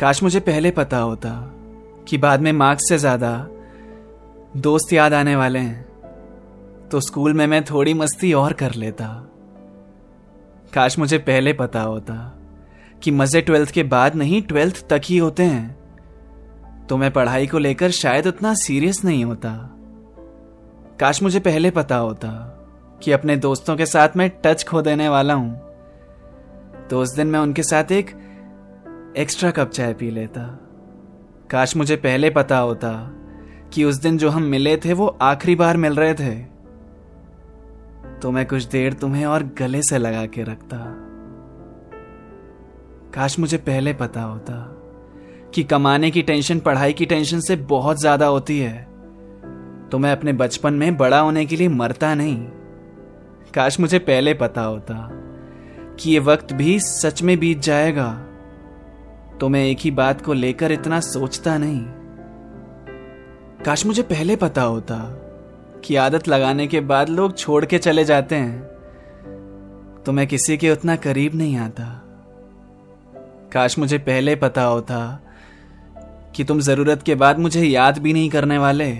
[0.00, 1.30] काश मुझे पहले पता होता
[2.08, 3.30] कि बाद में मार्क्स से ज़्यादा
[4.56, 9.06] दोस्त याद आने वाले हैं। तो स्कूल में मैं थोड़ी मस्ती और कर लेता।
[10.74, 12.14] काश मुझे पहले पता होता
[13.02, 17.58] कि मज़े ट्वेल्थ के बाद नहीं, ट्वेल्थ तक ही होते हैं। तो मैं पढ़ाई को
[17.58, 19.50] लेकर शायद उतना सीरियस नहीं होता।
[21.00, 22.28] काश मुझे पहले पता होता
[23.02, 25.54] कि अपने दोस्तों के साथ मैं टच खो देने वाला हूँ।
[26.90, 28.16] तो उस दिन मैं उनके साथ एक
[29.16, 30.40] एक्स्ट्रा कप चाय पी लेता।
[31.50, 32.90] काश मुझे पहले पता होता
[33.72, 36.34] कि उस दिन जो हम मिले थे वो आखिरी बार मिल रहे थे।
[38.18, 40.76] तो मैं कुछ देर तुम्हें और गले से लगा के रखता।
[43.14, 44.54] काश मुझे पहले पता होता
[45.54, 48.88] कि कमाने की टेंशन, पढ़ाई की टेंशन से बहुत ज़्यादा होती है।
[49.90, 52.44] तो मैं अपने बचपन में बड़ा होने के लिए मरता नहीं।
[53.54, 55.08] काश मुझे पहले पता होता
[56.00, 58.30] कि ये वक्त भी सच में बीत जाएगा।
[59.40, 61.84] तो मैं एक ही बात को लेकर इतना सोचता नहीं।
[63.64, 64.98] काश मुझे पहले पता होता
[65.84, 68.62] कि आदत लगाने के बाद लोग छोड़ के चले जाते हैं।
[70.06, 72.00] तो मैं किसी के उतना करीब नहीं आता।
[73.52, 75.20] काश मुझे पहले पता होता
[76.36, 78.92] कि तुम ज़रूरत के बाद मुझे याद भी नहीं करने वाले।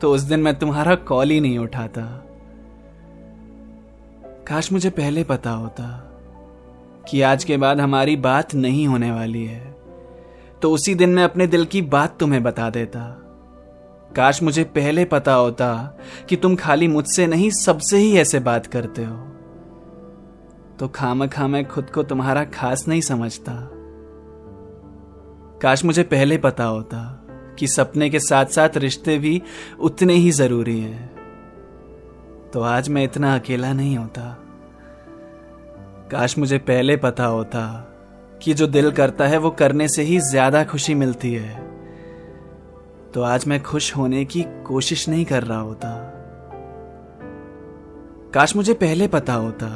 [0.00, 2.02] तो उस दिन मैं तुम्हारा कॉल ही नहीं उठाता।
[4.48, 6.13] काश मुझे पहले पता होता
[7.08, 9.76] कि आज के बाद हमारी बात नहीं होने वाली है।
[10.62, 13.20] तो उसी दिन मैं अपने दिल की बात तुम्हें बता देता।
[14.16, 19.04] काश मुझे पहले पता होता कि तुम खाली मुझसे नहीं, सबसे ही ऐसे बात करते
[19.04, 19.16] हो।
[20.78, 23.70] तो खाम खा मैं खुद को तुम्हारा खास नहीं समझता।
[25.62, 27.26] काश मुझे पहले पता होता
[27.58, 29.42] कि सपने के साथ साथ रिश्ते भी
[29.80, 31.14] उतने ही ज़रूरी हैं।
[32.52, 34.43] तो आज मैं इतना अकेला नहीं होता।
[36.14, 37.60] काश मुझे पहले पता होता
[38.42, 41.54] कि जो दिल करता है वो करने से ही ज़्यादा खुशी मिलती है।
[43.14, 45.88] तो आज मैं खुश होने की कोशिश नहीं कर रहा होता।
[48.34, 49.68] काश मुझे पहले पता होता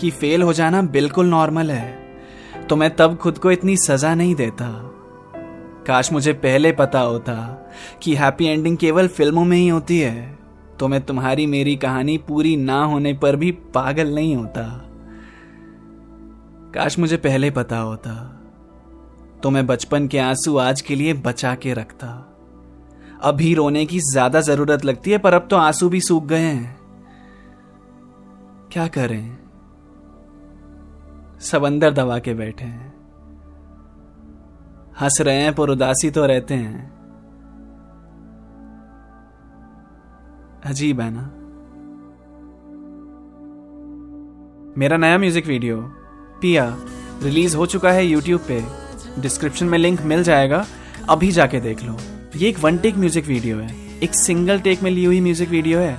[0.00, 4.34] कि फेल हो जाना बिल्कुल नॉर्मल है तो मैं तब खुद को इतनी सजा नहीं
[4.34, 4.68] देता।
[5.86, 7.34] काश मुझे पहले पता होता
[8.02, 10.38] कि हैप्पी एंडिंग केवल फ़िल्मों में ही होती है
[10.80, 14.88] तो मैं तुम्हारी मेरी कहानी पूरी ना होने पर भी पागल नहीं होता।
[16.74, 18.12] काश मुझे पहले पता होता
[19.42, 22.08] तो मैं बचपन के आँसू आज के लिए बचा के रखता।
[23.22, 26.80] अभी रोने की ज़्यादा ज़रूरत लगती है, पर अब तो आँसू भी सूख गए हैं।
[28.72, 29.38] क्या करें?
[31.40, 32.94] सब अंदर दबा के बैठे हैं।
[35.00, 36.90] हंस रहे हैं, पर उदासी तो रहते हैं।
[40.64, 41.30] अजीब है ना?
[44.78, 45.92] मेरा नया म्यूज़िक वीडियो
[46.42, 46.64] पिया
[47.22, 48.62] रिलीज़ हो चुका है यूट्यूब पे।
[49.20, 50.64] डिस्क्रिप्शन में लिंक मिल जाएगा,
[51.08, 51.96] अभी जाके देख लो।
[52.36, 55.78] ये एक वन टेक म्यूज़िक वीडियो है। एक सिंगल टेक में ली हुई म्यूज़िक वीडियो
[55.78, 55.94] है।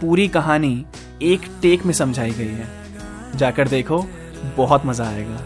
[0.00, 0.84] पूरी कहानी
[1.22, 2.68] एक टेक में समझाई गई है।
[3.36, 4.04] जाकर देखो,
[4.56, 5.40] बहुत मज़ा आएगा।